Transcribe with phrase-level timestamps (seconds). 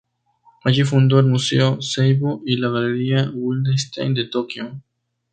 [0.63, 4.81] Allí fundó el museo 'Seibu' y la galería 'Wildenstein' de Tokio.